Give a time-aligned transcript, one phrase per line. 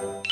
[0.00, 0.27] you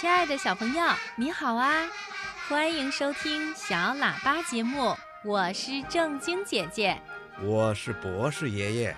[0.00, 0.82] 亲爱的小朋友，
[1.14, 1.86] 你好啊！
[2.48, 6.98] 欢迎收听小喇叭节目，我是正晶姐姐，
[7.42, 8.96] 我是博士爷爷。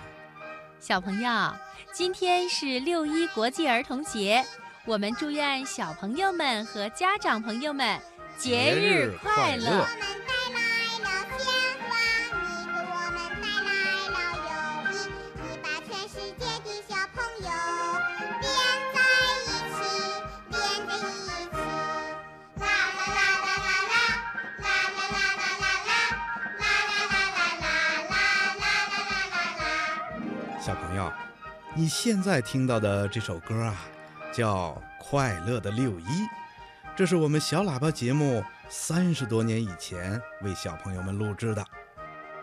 [0.79, 1.53] 小朋友，
[1.91, 4.45] 今天是六一国际儿童节，
[4.85, 7.99] 我们祝愿小朋友们和家长朋友们
[8.37, 9.85] 节日快乐。
[30.63, 31.11] 小朋友，
[31.75, 33.75] 你现在听到的这首歌啊，
[34.31, 36.05] 叫《快乐的六一》，
[36.95, 41.67] 这是我们小喇叭节目三十多年以前为小朋友们录制的。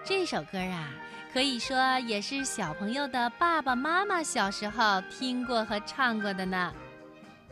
[0.04, 0.90] 这首歌啊，
[1.32, 6.74] 可以说也是小朋友的爸爸妈妈小时候听过和唱过的呢。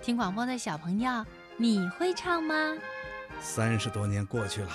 [0.03, 1.25] 听广播的小朋友，
[1.57, 2.55] 你会唱吗？
[3.41, 4.71] 三十多年过去了，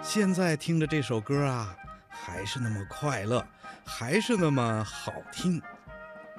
[0.00, 1.76] 现在听着这首歌啊，
[2.08, 3.46] 还是那么快乐。
[3.84, 5.60] 还是那么好听，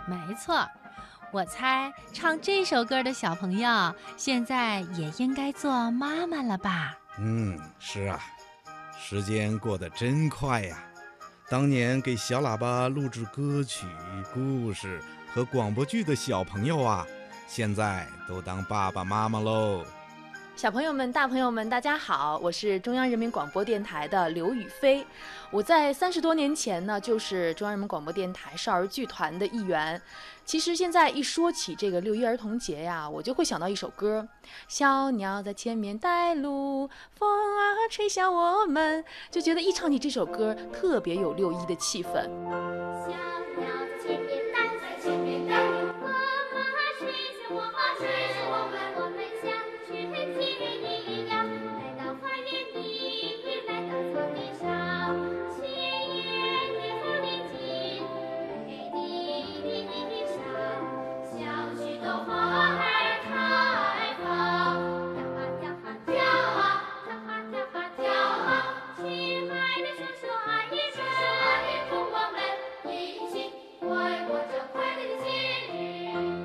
[0.05, 0.67] 没错。
[1.31, 6.95] 我猜唱这首歌的小朋友现在也应该做妈妈了吧？
[7.17, 8.19] 嗯，是啊。
[8.99, 10.77] 时间过得真快呀！
[11.49, 13.85] 当年给小喇叭录制歌曲、
[14.33, 15.01] 故事
[15.33, 17.05] 和广播剧的小朋友啊，
[17.47, 19.83] 现在都当爸爸妈妈喽。
[20.55, 25.05] 小朋友们、大朋友们，大家好，我是中央人民广播电台的刘雨飞。
[25.49, 29.99] 我在三十多年前呢，就是中央人民广播电台少儿剧团的一员。
[30.45, 34.27] 其实现在一说起这个六一儿童节呀，我就会想到一首歌：
[34.67, 42.13] 小鸟在前面带路，风儿吹向我们，就觉得一唱起这首歌，特别有六一的气氛。
[42.13, 43.09] 小
[43.57, 43.67] 鸟
[44.05, 44.42] 前面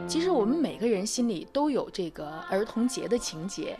[0.09, 3.79] 其实我们每个人心里都有这个儿童节的情节，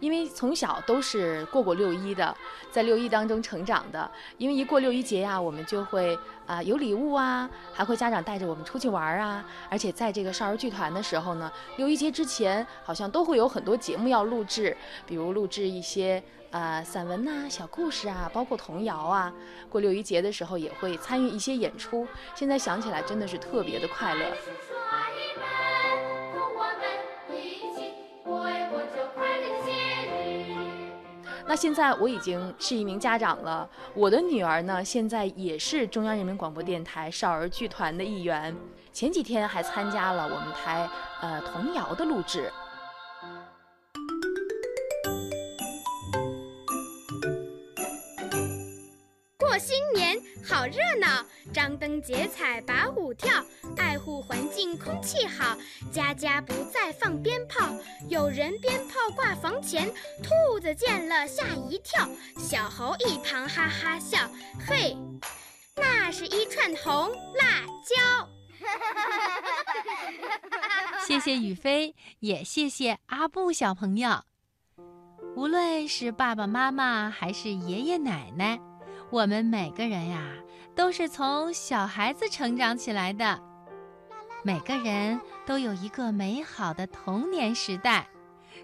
[0.00, 2.36] 因为从小都是过过六一的，
[2.72, 4.10] 在六一当中成长的。
[4.36, 9.44] 因为一过六一节呀，我们就会啊有礼物啊，还会家长带着我们出去玩啊。
[9.68, 14.76] 而且在这个少儿剧团的时候呢，六一节之前好像都会有很多节目要录制，
[15.06, 16.20] 比如录制一些
[16.50, 19.32] 呃散文呐、小故事啊，包括童谣啊。
[19.68, 22.08] 过六一节的时候也会参与一些演出。
[22.34, 24.26] 现在想起来真的是特别的快乐。
[31.50, 38.56] 那现在我已经是一名家长了，我的女儿呢，现在也是中央人民广播电台少儿剧团的一员，
[38.92, 40.88] 前几天还参加了我们台
[41.20, 42.52] 呃童谣的录制。
[49.50, 53.44] 过新年好热闹，张灯结彩把舞跳，
[53.76, 55.58] 爱护环境空气好，
[55.90, 57.68] 家家不再放鞭炮，
[58.08, 59.92] 有人鞭炮挂房前，
[60.22, 62.08] 兔子见了吓一跳，
[62.38, 64.30] 小猴一旁哈哈笑，
[64.64, 64.96] 嘿，
[65.74, 68.28] 那是一串红辣椒。
[71.08, 74.22] 谢谢雨飞，也谢谢阿布小朋友，
[75.34, 78.60] 无论是爸爸妈妈还是爷爷奶奶。
[79.10, 80.22] 我们每个人呀，
[80.74, 83.40] 都是从小孩子成长起来的。
[84.44, 88.08] 每个人都有一个美好的童年时代，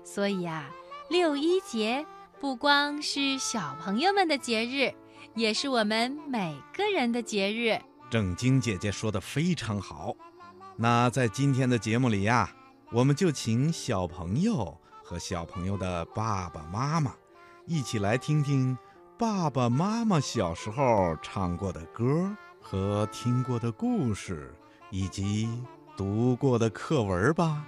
[0.05, 0.71] 所以啊，
[1.11, 2.07] 六一节
[2.41, 4.95] 不光是小朋友们的节日，
[5.35, 7.79] 也是我们每个人的节日。
[8.09, 10.15] 正晶姐姐说的非常好。
[10.77, 12.49] 那在今天的节目里呀，
[12.93, 17.13] 我们就请小朋友和小朋友的爸爸妈妈
[17.67, 18.79] 一起来听听
[19.19, 22.31] 爸爸妈妈小时候唱过的歌
[22.61, 24.55] 和听过的故事。
[24.91, 25.49] 以及
[25.97, 27.65] 读过的课文吧。